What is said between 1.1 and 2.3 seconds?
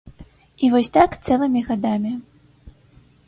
цэлымі гадамі.